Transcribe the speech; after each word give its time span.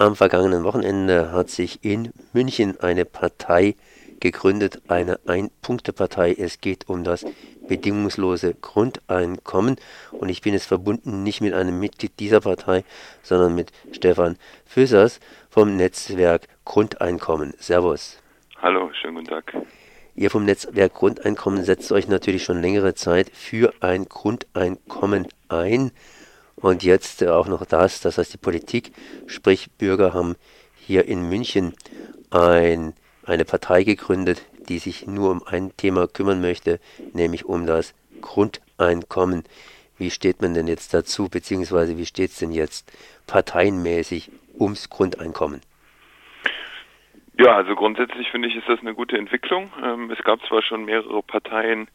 Am 0.00 0.16
vergangenen 0.16 0.64
Wochenende 0.64 1.30
hat 1.30 1.50
sich 1.50 1.84
in 1.84 2.14
München 2.32 2.80
eine 2.80 3.04
Partei 3.04 3.74
gegründet, 4.18 4.80
eine 4.88 5.20
Ein-Punkte-Partei. 5.26 6.34
Es 6.38 6.62
geht 6.62 6.88
um 6.88 7.04
das 7.04 7.26
bedingungslose 7.68 8.54
Grundeinkommen 8.54 9.76
und 10.12 10.30
ich 10.30 10.40
bin 10.40 10.54
jetzt 10.54 10.64
verbunden 10.64 11.22
nicht 11.22 11.42
mit 11.42 11.52
einem 11.52 11.78
Mitglied 11.78 12.18
dieser 12.18 12.40
Partei, 12.40 12.82
sondern 13.22 13.54
mit 13.54 13.72
Stefan 13.92 14.38
Füssers 14.64 15.20
vom 15.50 15.76
Netzwerk 15.76 16.48
Grundeinkommen. 16.64 17.52
Servus. 17.58 18.22
Hallo, 18.56 18.90
schönen 18.94 19.16
guten 19.16 19.26
Tag. 19.26 19.54
Ihr 20.14 20.30
vom 20.30 20.46
Netzwerk 20.46 20.94
Grundeinkommen 20.94 21.62
setzt 21.62 21.92
euch 21.92 22.08
natürlich 22.08 22.42
schon 22.42 22.62
längere 22.62 22.94
Zeit 22.94 23.28
für 23.34 23.74
ein 23.80 24.06
Grundeinkommen 24.08 25.28
ein. 25.50 25.92
Und 26.60 26.82
jetzt 26.82 27.24
auch 27.26 27.48
noch 27.48 27.64
das, 27.64 28.00
das 28.00 28.18
heißt 28.18 28.34
die 28.34 28.38
Politik, 28.38 28.92
sprich 29.26 29.70
Bürger 29.78 30.12
haben 30.12 30.36
hier 30.76 31.06
in 31.06 31.28
München 31.28 31.74
ein, 32.30 32.94
eine 33.24 33.44
Partei 33.44 33.84
gegründet, 33.84 34.44
die 34.68 34.78
sich 34.78 35.06
nur 35.06 35.30
um 35.30 35.42
ein 35.46 35.76
Thema 35.76 36.06
kümmern 36.06 36.40
möchte, 36.40 36.80
nämlich 37.12 37.44
um 37.44 37.66
das 37.66 37.94
Grundeinkommen. 38.20 39.44
Wie 39.98 40.10
steht 40.10 40.40
man 40.42 40.54
denn 40.54 40.66
jetzt 40.66 40.94
dazu, 40.94 41.28
beziehungsweise 41.28 41.96
wie 41.98 42.06
steht 42.06 42.30
es 42.30 42.38
denn 42.38 42.52
jetzt 42.52 42.90
parteienmäßig 43.26 44.30
ums 44.58 44.88
Grundeinkommen? 44.90 45.60
Ja, 47.38 47.56
also 47.56 47.74
grundsätzlich 47.74 48.30
finde 48.30 48.48
ich, 48.48 48.56
ist 48.56 48.68
das 48.68 48.80
eine 48.80 48.94
gute 48.94 49.16
Entwicklung. 49.16 49.72
Ähm, 49.82 50.10
es 50.10 50.22
gab 50.24 50.44
zwar 50.46 50.62
schon 50.62 50.84
mehrere 50.84 51.22
Parteien, 51.22 51.88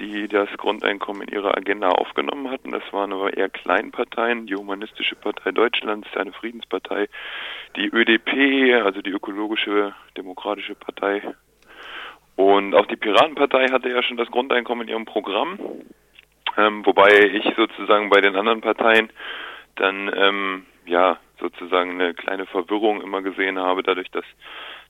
die 0.00 0.28
das 0.28 0.48
Grundeinkommen 0.56 1.22
in 1.22 1.34
ihre 1.34 1.56
Agenda 1.56 1.88
aufgenommen 1.88 2.50
hatten. 2.50 2.72
Das 2.72 2.82
waren 2.92 3.12
aber 3.12 3.36
eher 3.36 3.48
Kleinparteien, 3.48 4.46
die 4.46 4.54
Humanistische 4.54 5.16
Partei 5.16 5.52
Deutschlands, 5.52 6.08
eine 6.16 6.32
Friedenspartei, 6.32 7.08
die 7.76 7.88
ÖDP, 7.88 8.82
also 8.84 9.02
die 9.02 9.10
Ökologische 9.10 9.94
Demokratische 10.16 10.74
Partei. 10.74 11.22
Und 12.36 12.74
auch 12.74 12.86
die 12.86 12.96
Piratenpartei 12.96 13.68
hatte 13.68 13.88
ja 13.88 14.02
schon 14.02 14.16
das 14.16 14.30
Grundeinkommen 14.30 14.86
in 14.86 14.94
ihrem 14.94 15.04
Programm. 15.06 15.58
Ähm, 16.56 16.86
wobei 16.86 17.10
ich 17.32 17.44
sozusagen 17.56 18.10
bei 18.10 18.20
den 18.20 18.36
anderen 18.36 18.60
Parteien 18.60 19.10
dann 19.76 20.10
ähm, 20.14 20.66
ja 20.86 21.18
sozusagen 21.40 21.92
eine 21.92 22.14
kleine 22.14 22.46
Verwirrung 22.46 23.00
immer 23.00 23.22
gesehen 23.22 23.58
habe, 23.58 23.82
dadurch, 23.82 24.10
dass 24.10 24.24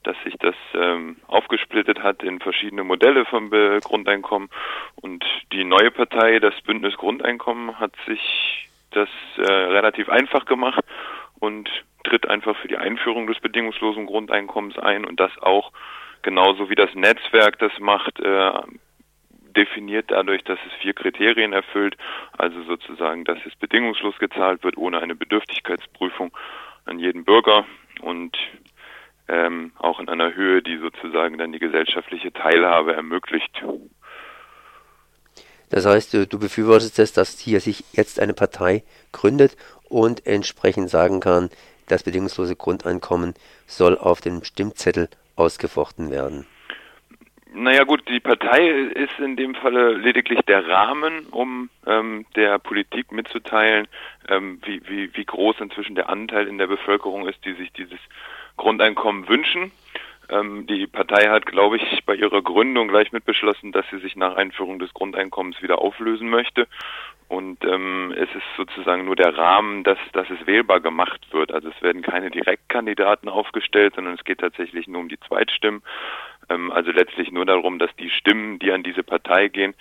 dass 0.05 0.17
sich 0.25 0.35
das 0.39 0.55
ähm, 0.75 1.17
aufgesplittet 1.27 2.03
hat 2.03 2.23
in 2.23 2.41
verschiedene 2.41 2.85
Modelle 2.85 3.25
vom 3.25 3.51
Be 3.51 3.81
Grundeinkommen. 3.83 4.49
Und 4.97 5.25
die 5.53 5.65
neue 5.65 5.91
Partei, 5.91 6.39
das 6.39 6.55
Bündnis 6.63 6.97
Grundeinkommen, 6.97 7.79
hat 7.79 7.93
sich 8.07 8.69
das 8.91 9.09
äh, 9.37 9.43
relativ 9.43 10.09
einfach 10.09 10.47
gemacht 10.47 10.85
und 11.41 11.69
tritt 12.05 12.29
einfach 12.29 12.57
für 12.57 12.69
die 12.69 12.79
Einführung 12.79 13.27
des 13.27 13.39
bedingungslosen 13.41 14.07
Grundeinkommens 14.07 14.79
ein 14.79 15.05
und 15.05 15.21
das 15.21 15.37
auch 15.41 15.73
genauso 16.23 16.71
wie 16.71 16.75
das 16.75 16.95
Netzwerk 16.95 17.59
das 17.59 17.73
macht, 17.79 18.19
äh, 18.21 18.53
definiert 19.57 20.11
dadurch, 20.11 20.45
dass 20.45 20.59
es 20.67 20.73
vier 20.81 20.95
Kriterien 20.95 21.53
erfüllt, 21.53 21.97
also 22.37 22.62
sozusagen, 22.65 23.25
dass 23.25 23.39
es 23.47 23.55
bedingungslos 23.57 24.19
gezahlt 24.19 24.62
wird, 24.62 24.77
ohne 24.77 25.01
eine 25.01 25.15
Bedürftigkeitsprüfung 25.15 26.37
an 26.85 26.99
jeden 26.99 27.25
Bürger. 27.25 27.67
Und 28.01 28.37
ähm, 29.29 29.73
auch 29.79 30.01
in 30.01 30.09
einer 30.09 30.34
Höhe, 30.34 30.62
die 30.62 30.79
sozusagen 30.79 31.39
dann 31.39 31.53
die 31.53 31.59
gesellschaftliche 31.59 32.33
Teilhabe 32.33 32.95
ermöglicht. 32.95 33.62
Das 35.71 35.84
heißt, 35.84 36.15
du, 36.15 36.27
du 36.27 36.39
befürwortest 36.39 36.98
es, 36.98 37.12
dass 37.12 37.39
hier 37.39 37.61
sich 37.61 37.84
jetzt 37.93 38.21
eine 38.21 38.33
Partei 38.33 38.84
gründet 39.12 39.56
und 39.89 40.27
entsprechend 40.27 40.89
sagen 40.89 41.21
kann, 41.21 41.51
das 41.89 42.03
bedingungslose 42.03 42.56
Grundeinkommen 42.56 43.34
soll 43.67 43.97
auf 43.99 44.21
dem 44.21 44.45
Stimmzettel 44.45 45.09
ausgefochten 45.37 46.11
werden. 46.11 46.47
Naja 47.55 47.84
gut, 47.84 48.06
die 48.09 48.21
Partei 48.21 48.69
ist 48.69 49.19
in 49.19 49.37
dem 49.37 49.55
Falle 49.55 49.95
lediglich 49.95 50.41
der 50.43 50.69
Rahmen, 50.69 51.27
um 51.31 51.71
ähm, 51.87 52.27
der 52.37 52.59
Politik 52.59 53.10
mitzuteilen, 53.10 53.89
ähm, 54.28 54.60
wie, 54.65 54.83
wie, 54.87 55.16
wie 55.16 55.25
groß 55.25 55.56
inzwischen 55.60 55.95
der 55.95 56.10
Anteil 56.10 56.47
in 56.47 56.59
der 56.59 56.66
Bevölkerung 56.66 57.27
ist, 57.27 57.43
die 57.47 57.55
sich 57.55 57.72
dieses 57.72 57.99
Grundeinkommen 58.59 59.29
wünschen. 59.29 59.73
Ähm, 60.31 60.67
die 60.67 60.87
Partei 60.87 61.29
hat, 61.29 61.47
glaube 61.47 61.77
ich, 61.79 62.05
bei 62.05 62.15
ihrer 62.15 62.43
Gründung 62.43 62.89
gleich 62.89 63.13
mitbeschlossen, 63.13 63.73
dass 63.73 63.87
sie 63.91 63.99
sich 63.99 64.15
nach 64.15 64.37
Einführung 64.37 64.79
des 64.79 64.93
Grundeinkommens 64.93 65.63
wieder 65.63 65.79
auflösen 65.79 66.29
möchte. 66.29 66.67
Und 67.29 67.63
ähm, 67.65 68.15
es 68.17 68.29
ist 68.35 68.47
sozusagen 68.57 69.05
nur 69.05 69.17
der 69.17 69.37
Rahmen, 69.37 69.85
dass, 69.85 69.99
dass 70.13 70.29
es 70.31 70.47
wählbar 70.47 70.81
gemacht 70.81 71.27
wird. 71.31 71.53
Also 71.53 71.69
es 71.69 71.83
werden 71.83 72.03
keine 72.03 72.31
Direktkandidaten 72.31 73.29
aufgestellt, 73.29 73.95
sondern 73.97 74.15
es 74.15 74.25
geht 74.25 74.41
tatsächlich 74.41 74.87
nur 74.87 75.03
um 75.03 75.09
die 75.09 75.21
Zweitstimmen. 75.21 75.83
Ähm, 76.49 76.71
also 76.71 76.91
letztlich 76.91 77.31
nur 77.31 77.45
darum, 77.45 77.79
dass 77.79 77.95
die 77.97 78.11
Stimmen, 78.11 78.59
die 78.59 78.73
an 78.73 78.83
diese 78.83 79.03
Partei 79.03 79.49
gehen, 79.49 79.75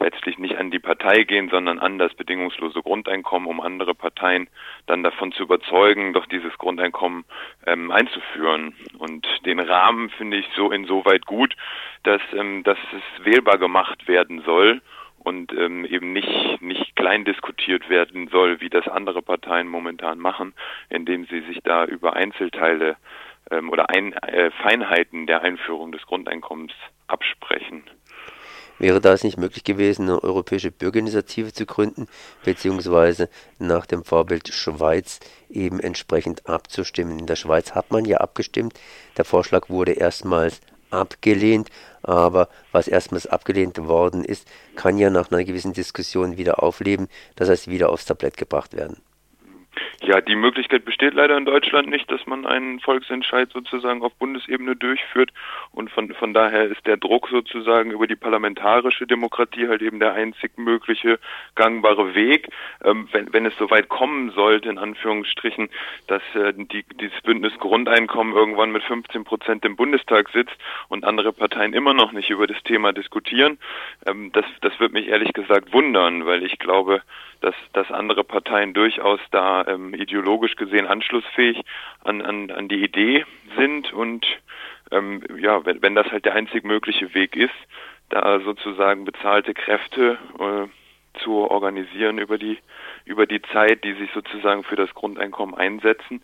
letztlich 0.00 0.38
nicht 0.38 0.56
an 0.56 0.70
die 0.70 0.78
Partei 0.78 1.24
gehen, 1.24 1.48
sondern 1.48 1.78
an 1.78 1.98
das 1.98 2.14
bedingungslose 2.14 2.82
Grundeinkommen, 2.82 3.48
um 3.48 3.60
andere 3.60 3.94
Parteien 3.94 4.48
dann 4.86 5.02
davon 5.02 5.32
zu 5.32 5.42
überzeugen, 5.42 6.12
doch 6.12 6.26
dieses 6.26 6.56
Grundeinkommen 6.58 7.24
ähm, 7.66 7.90
einzuführen. 7.90 8.74
Und 8.98 9.26
den 9.44 9.60
Rahmen 9.60 10.10
finde 10.10 10.36
ich 10.36 10.46
so 10.56 10.70
insoweit 10.70 11.26
gut, 11.26 11.56
dass, 12.04 12.22
ähm, 12.32 12.62
dass 12.64 12.78
es 12.92 13.24
wählbar 13.24 13.58
gemacht 13.58 14.08
werden 14.08 14.42
soll 14.42 14.80
und 15.18 15.52
ähm, 15.52 15.84
eben 15.84 16.12
nicht 16.12 16.62
nicht 16.62 16.96
klein 16.96 17.24
diskutiert 17.24 17.88
werden 17.88 18.28
soll, 18.28 18.60
wie 18.60 18.70
das 18.70 18.86
andere 18.88 19.22
Parteien 19.22 19.68
momentan 19.68 20.18
machen, 20.18 20.54
indem 20.88 21.26
sie 21.26 21.40
sich 21.40 21.60
da 21.62 21.84
über 21.84 22.14
Einzelteile 22.14 22.96
ähm, 23.50 23.70
oder 23.70 23.90
ein, 23.90 24.12
äh, 24.12 24.50
Feinheiten 24.62 25.26
der 25.26 25.42
Einführung 25.42 25.92
des 25.92 26.02
Grundeinkommens 26.06 26.72
absprechen. 27.06 27.84
Wäre 28.78 29.00
da 29.00 29.12
es 29.12 29.24
nicht 29.24 29.38
möglich 29.38 29.64
gewesen, 29.64 30.02
eine 30.02 30.22
europäische 30.22 30.70
Bürgerinitiative 30.70 31.52
zu 31.52 31.66
gründen, 31.66 32.06
beziehungsweise 32.44 33.28
nach 33.58 33.86
dem 33.86 34.04
Vorbild 34.04 34.48
Schweiz 34.48 35.18
eben 35.50 35.80
entsprechend 35.80 36.48
abzustimmen? 36.48 37.18
In 37.18 37.26
der 37.26 37.36
Schweiz 37.36 37.72
hat 37.72 37.90
man 37.90 38.04
ja 38.04 38.18
abgestimmt. 38.18 38.78
Der 39.16 39.24
Vorschlag 39.24 39.68
wurde 39.68 39.92
erstmals 39.92 40.60
abgelehnt, 40.90 41.70
aber 42.02 42.48
was 42.72 42.88
erstmals 42.88 43.26
abgelehnt 43.26 43.78
worden 43.78 44.24
ist, 44.24 44.46
kann 44.76 44.96
ja 44.96 45.10
nach 45.10 45.30
einer 45.30 45.44
gewissen 45.44 45.72
Diskussion 45.72 46.36
wieder 46.36 46.62
aufleben, 46.62 47.08
das 47.36 47.48
heißt 47.48 47.68
wieder 47.68 47.90
aufs 47.90 48.06
Tablett 48.06 48.36
gebracht 48.36 48.74
werden. 48.74 48.96
Ja, 50.00 50.20
die 50.20 50.36
Möglichkeit 50.36 50.84
besteht 50.84 51.14
leider 51.14 51.36
in 51.36 51.44
Deutschland 51.44 51.88
nicht, 51.88 52.08
dass 52.08 52.24
man 52.24 52.46
einen 52.46 52.78
Volksentscheid 52.78 53.50
sozusagen 53.52 54.02
auf 54.02 54.14
Bundesebene 54.14 54.76
durchführt. 54.76 55.32
Und 55.72 55.90
von, 55.90 56.14
von 56.14 56.32
daher 56.32 56.66
ist 56.66 56.86
der 56.86 56.98
Druck 56.98 57.28
sozusagen 57.28 57.90
über 57.90 58.06
die 58.06 58.14
parlamentarische 58.14 59.08
Demokratie 59.08 59.66
halt 59.66 59.82
eben 59.82 59.98
der 59.98 60.12
einzig 60.14 60.56
mögliche 60.56 61.18
gangbare 61.56 62.14
Weg. 62.14 62.48
Ähm, 62.84 63.08
wenn, 63.10 63.32
wenn 63.32 63.44
es 63.44 63.56
soweit 63.58 63.88
kommen 63.88 64.30
sollte, 64.30 64.68
in 64.68 64.78
Anführungsstrichen, 64.78 65.68
dass 66.06 66.22
äh, 66.34 66.52
die, 66.54 66.84
dieses 67.00 67.20
Bündnis 67.22 67.58
Grundeinkommen 67.58 68.34
irgendwann 68.34 68.70
mit 68.70 68.84
15 68.84 69.24
Prozent 69.24 69.64
im 69.64 69.74
Bundestag 69.74 70.28
sitzt 70.28 70.56
und 70.88 71.04
andere 71.04 71.32
Parteien 71.32 71.72
immer 71.72 71.92
noch 71.92 72.12
nicht 72.12 72.30
über 72.30 72.46
das 72.46 72.62
Thema 72.62 72.92
diskutieren, 72.92 73.58
ähm, 74.06 74.30
das, 74.32 74.44
das 74.60 74.78
wird 74.78 74.92
mich 74.92 75.08
ehrlich 75.08 75.32
gesagt 75.32 75.72
wundern, 75.72 76.24
weil 76.24 76.44
ich 76.44 76.60
glaube, 76.60 77.02
dass, 77.40 77.54
dass 77.72 77.90
andere 77.90 78.24
Parteien 78.24 78.74
durchaus 78.74 79.20
da 79.30 79.66
ähm, 79.66 79.94
ideologisch 79.94 80.56
gesehen 80.56 80.86
anschlussfähig 80.86 81.62
an, 82.04 82.22
an, 82.22 82.50
an 82.50 82.68
die 82.68 82.82
Idee 82.82 83.24
sind 83.56 83.92
und 83.92 84.26
ähm, 84.90 85.22
ja, 85.38 85.64
wenn, 85.64 85.82
wenn 85.82 85.94
das 85.94 86.10
halt 86.10 86.24
der 86.24 86.34
einzig 86.34 86.64
mögliche 86.64 87.14
Weg 87.14 87.36
ist, 87.36 87.54
da 88.08 88.40
sozusagen 88.40 89.04
bezahlte 89.04 89.54
Kräfte 89.54 90.18
äh, 90.38 91.20
zu 91.22 91.50
organisieren 91.50 92.18
über 92.18 92.38
die 92.38 92.58
über 93.04 93.26
die 93.26 93.40
Zeit, 93.40 93.84
die 93.84 93.94
sich 93.94 94.10
sozusagen 94.12 94.64
für 94.64 94.76
das 94.76 94.92
Grundeinkommen 94.94 95.54
einsetzen, 95.54 96.22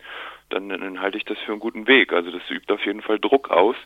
dann, 0.51 0.69
dann 0.69 1.01
halte 1.01 1.17
ich 1.17 1.25
das 1.25 1.39
für 1.39 1.53
einen 1.53 1.61
guten 1.61 1.87
Weg. 1.87 2.13
Also 2.13 2.31
das 2.31 2.43
übt 2.51 2.73
auf 2.73 2.85
jeden 2.85 3.01
Fall 3.01 3.19
Druck 3.19 3.51
aus 3.51 3.77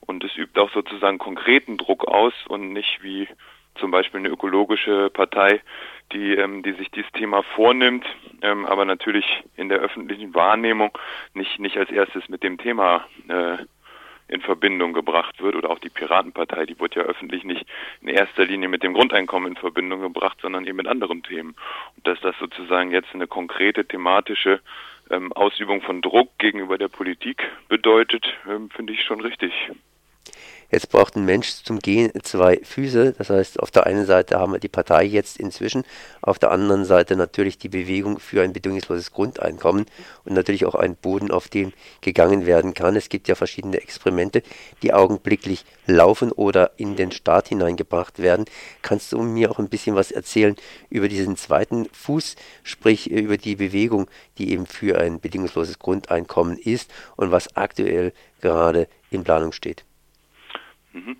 und 0.00 0.22
es 0.22 0.36
übt 0.36 0.58
auch 0.60 0.70
sozusagen 0.70 1.18
konkreten 1.18 1.76
Druck 1.76 2.06
aus 2.06 2.32
und 2.48 2.72
nicht 2.72 3.02
wie 3.02 3.28
zum 3.76 3.90
Beispiel 3.90 4.20
eine 4.20 4.28
ökologische 4.28 5.10
Partei, 5.10 5.60
die, 6.12 6.34
ähm, 6.34 6.62
die 6.62 6.72
sich 6.72 6.90
dieses 6.90 7.10
Thema 7.12 7.42
vornimmt, 7.42 8.04
ähm, 8.42 8.66
aber 8.66 8.84
natürlich 8.84 9.24
in 9.56 9.68
der 9.68 9.78
öffentlichen 9.78 10.34
Wahrnehmung 10.34 10.96
nicht, 11.34 11.58
nicht 11.58 11.76
als 11.76 11.90
erstes 11.90 12.28
mit 12.28 12.42
dem 12.42 12.58
Thema 12.58 13.06
äh, 13.28 13.56
in 14.28 14.40
Verbindung 14.40 14.92
gebracht 14.94 15.42
wird 15.42 15.54
oder 15.54 15.70
auch 15.70 15.78
die 15.78 15.90
Piratenpartei, 15.90 16.66
die 16.66 16.78
wird 16.80 16.94
ja 16.94 17.02
öffentlich 17.02 17.44
nicht 17.44 17.66
in 18.00 18.08
erster 18.08 18.44
Linie 18.44 18.68
mit 18.68 18.82
dem 18.82 18.94
Grundeinkommen 18.94 19.50
in 19.52 19.56
Verbindung 19.56 20.00
gebracht, 20.00 20.38
sondern 20.40 20.66
eben 20.66 20.76
mit 20.76 20.86
anderen 20.86 21.22
Themen. 21.22 21.54
Und 21.96 22.06
dass 22.06 22.20
das 22.20 22.34
sozusagen 22.38 22.90
jetzt 22.90 23.14
eine 23.14 23.26
konkrete 23.26 23.84
thematische 23.84 24.60
ähm, 25.10 25.32
Ausübung 25.34 25.82
von 25.82 26.00
Druck 26.00 26.30
gegenüber 26.38 26.78
der 26.78 26.88
Politik 26.88 27.42
bedeutet, 27.68 28.26
ähm, 28.48 28.70
finde 28.70 28.94
ich 28.94 29.02
schon 29.02 29.20
richtig. 29.20 29.52
Jetzt 30.70 30.90
braucht 30.90 31.16
ein 31.16 31.24
Mensch 31.24 31.62
zum 31.62 31.78
Gehen 31.78 32.10
zwei 32.22 32.60
Füße. 32.62 33.14
Das 33.16 33.30
heißt, 33.30 33.60
auf 33.60 33.70
der 33.70 33.86
einen 33.86 34.06
Seite 34.06 34.38
haben 34.38 34.52
wir 34.52 34.58
die 34.58 34.68
Partei 34.68 35.04
jetzt 35.04 35.38
inzwischen, 35.38 35.84
auf 36.20 36.38
der 36.38 36.50
anderen 36.50 36.84
Seite 36.84 37.16
natürlich 37.16 37.58
die 37.58 37.68
Bewegung 37.68 38.18
für 38.18 38.42
ein 38.42 38.52
bedingungsloses 38.52 39.12
Grundeinkommen 39.12 39.86
und 40.24 40.32
natürlich 40.34 40.64
auch 40.66 40.74
ein 40.74 40.96
Boden, 40.96 41.30
auf 41.30 41.48
dem 41.48 41.72
gegangen 42.00 42.46
werden 42.46 42.74
kann. 42.74 42.96
Es 42.96 43.08
gibt 43.08 43.28
ja 43.28 43.34
verschiedene 43.34 43.78
Experimente, 43.78 44.42
die 44.82 44.92
augenblicklich 44.92 45.64
laufen 45.86 46.32
oder 46.32 46.72
in 46.76 46.96
den 46.96 47.12
Staat 47.12 47.48
hineingebracht 47.48 48.18
werden. 48.18 48.46
Kannst 48.82 49.12
du 49.12 49.22
mir 49.22 49.50
auch 49.50 49.58
ein 49.58 49.68
bisschen 49.68 49.96
was 49.96 50.10
erzählen 50.10 50.56
über 50.90 51.08
diesen 51.08 51.36
zweiten 51.36 51.88
Fuß, 51.92 52.36
sprich 52.62 53.10
über 53.10 53.36
die 53.36 53.56
Bewegung, 53.56 54.08
die 54.38 54.52
eben 54.52 54.66
für 54.66 54.98
ein 54.98 55.20
bedingungsloses 55.20 55.78
Grundeinkommen 55.78 56.58
ist 56.58 56.90
und 57.16 57.30
was 57.30 57.56
aktuell 57.56 58.12
gerade 58.40 58.88
in 59.10 59.24
Planung 59.24 59.52
steht? 59.52 59.84
Mhm. 60.94 61.16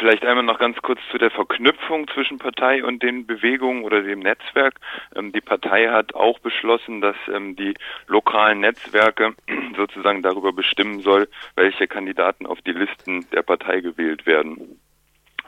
Vielleicht 0.00 0.26
einmal 0.26 0.42
noch 0.42 0.58
ganz 0.58 0.76
kurz 0.82 0.98
zu 1.12 1.16
der 1.16 1.30
Verknüpfung 1.30 2.08
zwischen 2.08 2.38
Partei 2.38 2.82
und 2.82 3.04
den 3.04 3.24
Bewegungen 3.24 3.84
oder 3.84 4.02
dem 4.02 4.18
Netzwerk. 4.18 4.74
Ähm, 5.14 5.30
die 5.30 5.40
Partei 5.40 5.88
hat 5.90 6.14
auch 6.14 6.40
beschlossen, 6.40 7.00
dass 7.00 7.14
ähm, 7.32 7.54
die 7.54 7.74
lokalen 8.08 8.58
Netzwerke 8.58 9.34
sozusagen 9.76 10.22
darüber 10.22 10.52
bestimmen 10.52 11.00
soll, 11.00 11.28
welche 11.54 11.86
Kandidaten 11.86 12.46
auf 12.46 12.60
die 12.62 12.72
Listen 12.72 13.24
der 13.30 13.42
Partei 13.42 13.80
gewählt 13.80 14.26
werden. 14.26 14.80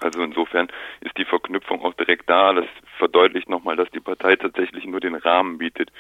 Also 0.00 0.23
insofern 0.23 0.69
ist 1.00 1.19
die 1.19 1.25
Verknüpfung 1.25 1.82
auch 1.82 1.94
direkt 1.94 2.31
da. 2.31 2.53
Das 2.53 2.67
verdeutlicht 2.99 3.49
nochmal, 3.49 3.75
dass 3.75 3.91
die 3.91 4.00
Partei 4.00 4.37
tatsächlich 4.37 4.85
nur 4.85 5.00
den 5.00 5.17
Rahmen 5.17 5.59
bietet. 5.59 5.91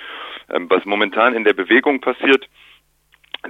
Ähm, 0.48 0.70
was 0.70 0.84
momentan 0.84 1.34
in 1.34 1.42
der 1.42 1.54
Bewegung 1.54 2.00
passiert, 2.00 2.48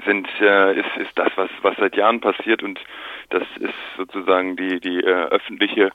sind 0.04 0.28
äh, 0.40 0.78
ist 0.80 0.96
ist 0.96 1.18
das 1.18 1.30
was 1.36 1.50
was 1.62 1.76
seit 1.76 1.96
Jahren 1.96 2.20
passiert 2.20 2.62
und 2.62 2.80
das 3.30 3.44
ist 3.60 3.74
sozusagen 3.96 4.56
die 4.56 4.80
die 4.80 5.00
äh, 5.00 5.28
öffentliche 5.28 5.90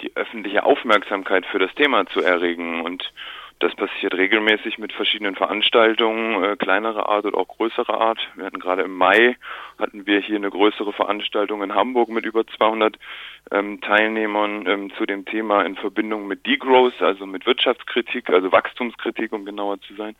die 0.00 0.14
öffentliche 0.14 0.64
Aufmerksamkeit 0.64 1.44
für 1.46 1.58
das 1.58 1.74
Thema 1.74 2.06
zu 2.06 2.20
erregen 2.20 2.82
und 2.82 3.12
das 3.60 3.74
passiert 3.74 4.14
regelmäßig 4.14 4.78
mit 4.78 4.92
verschiedenen 4.92 5.34
Veranstaltungen, 5.34 6.44
äh, 6.44 6.56
kleinerer 6.56 7.08
Art 7.08 7.24
oder 7.24 7.38
auch 7.38 7.48
größerer 7.48 8.00
Art. 8.00 8.20
Wir 8.36 8.46
hatten 8.46 8.60
gerade 8.60 8.82
im 8.82 8.94
Mai 8.94 9.36
hatten 9.80 10.06
wir 10.06 10.20
hier 10.20 10.36
eine 10.36 10.50
größere 10.50 10.92
Veranstaltung 10.92 11.62
in 11.64 11.74
Hamburg 11.74 12.08
mit 12.08 12.24
über 12.24 12.46
200 12.46 12.96
ähm, 13.50 13.80
Teilnehmern 13.80 14.64
ähm, 14.66 14.92
zu 14.96 15.06
dem 15.06 15.24
Thema 15.24 15.62
in 15.62 15.74
Verbindung 15.74 16.28
mit 16.28 16.46
Degrowth, 16.46 17.02
also 17.02 17.26
mit 17.26 17.46
Wirtschaftskritik, 17.46 18.30
also 18.30 18.52
Wachstumskritik, 18.52 19.32
um 19.32 19.44
genauer 19.44 19.80
zu 19.80 19.94
sein. 19.94 20.14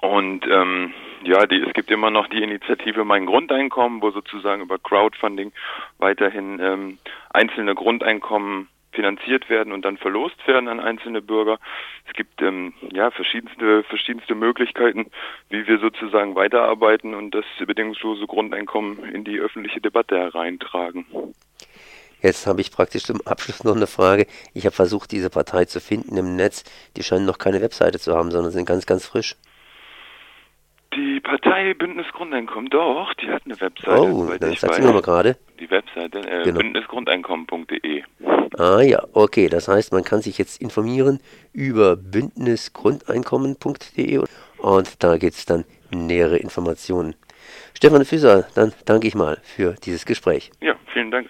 Und 0.00 0.46
ähm, 0.46 0.92
ja, 1.24 1.46
die, 1.46 1.60
es 1.60 1.72
gibt 1.72 1.90
immer 1.90 2.10
noch 2.10 2.28
die 2.28 2.42
Initiative 2.42 3.04
Mein 3.04 3.26
Grundeinkommen, 3.26 4.02
wo 4.02 4.10
sozusagen 4.10 4.62
über 4.62 4.78
Crowdfunding 4.78 5.52
weiterhin 5.98 6.60
ähm, 6.60 6.98
einzelne 7.30 7.74
Grundeinkommen 7.74 8.68
finanziert 8.92 9.48
werden 9.48 9.72
und 9.72 9.84
dann 9.84 9.96
verlost 9.96 10.36
werden 10.46 10.68
an 10.68 10.80
einzelne 10.80 11.20
Bürger. 11.20 11.58
Es 12.06 12.14
gibt 12.14 12.40
ähm, 12.42 12.72
ja 12.92 13.10
verschiedenste 13.10 13.82
verschiedenste 13.84 14.34
Möglichkeiten, 14.34 15.10
wie 15.50 15.66
wir 15.66 15.78
sozusagen 15.78 16.34
weiterarbeiten 16.34 17.14
und 17.14 17.34
das 17.34 17.44
bedingungslose 17.64 18.26
Grundeinkommen 18.26 19.04
in 19.12 19.24
die 19.24 19.38
öffentliche 19.38 19.80
Debatte 19.80 20.18
hereintragen. 20.18 21.06
Jetzt 22.20 22.48
habe 22.48 22.60
ich 22.60 22.72
praktisch 22.72 23.04
zum 23.04 23.20
Abschluss 23.24 23.62
noch 23.62 23.76
eine 23.76 23.86
Frage. 23.86 24.26
Ich 24.52 24.64
habe 24.64 24.74
versucht, 24.74 25.12
diese 25.12 25.30
Partei 25.30 25.66
zu 25.66 25.80
finden 25.80 26.16
im 26.16 26.34
Netz. 26.34 26.64
Die 26.96 27.04
scheinen 27.04 27.26
noch 27.26 27.38
keine 27.38 27.60
Webseite 27.62 28.00
zu 28.00 28.16
haben, 28.16 28.32
sondern 28.32 28.50
sind 28.50 28.66
ganz, 28.66 28.86
ganz 28.86 29.06
frisch. 29.06 29.36
Die 30.98 31.20
Partei 31.20 31.74
Bündnis 31.74 32.06
Grundeinkommen, 32.12 32.70
doch, 32.70 33.14
die 33.14 33.30
hat 33.30 33.42
eine 33.44 33.60
Webseite. 33.60 34.00
Oh, 34.00 34.28
dann 34.40 34.56
sagst 34.56 34.80
du 34.80 34.82
nochmal 34.82 35.02
gerade. 35.02 35.36
Die 35.60 35.70
Webseite 35.70 36.18
äh, 36.28 36.42
genau. 36.42 36.58
bündnisgrundeinkommen.de. 36.58 38.02
Ah 38.58 38.80
ja, 38.80 39.00
okay, 39.12 39.48
das 39.48 39.68
heißt, 39.68 39.92
man 39.92 40.02
kann 40.02 40.22
sich 40.22 40.38
jetzt 40.38 40.60
informieren 40.60 41.20
über 41.52 41.94
bündnisgrundeinkommen.de 41.94 44.24
und 44.58 45.04
da 45.04 45.18
gibt 45.18 45.34
es 45.34 45.46
dann 45.46 45.64
nähere 45.92 46.38
Informationen. 46.38 47.14
Stefan 47.74 48.04
Füßer, 48.04 48.48
dann 48.56 48.72
danke 48.84 49.06
ich 49.06 49.14
mal 49.14 49.38
für 49.42 49.76
dieses 49.84 50.04
Gespräch. 50.04 50.50
Ja, 50.60 50.74
vielen 50.92 51.12
Dank. 51.12 51.26